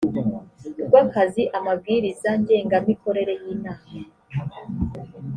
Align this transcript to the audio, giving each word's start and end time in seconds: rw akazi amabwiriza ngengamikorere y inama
rw 0.87 0.95
akazi 1.03 1.43
amabwiriza 1.57 2.29
ngengamikorere 2.41 3.33
y 3.43 3.45
inama 3.53 3.89